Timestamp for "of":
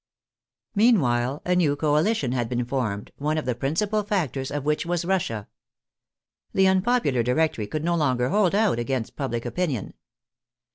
3.37-3.45, 4.49-4.65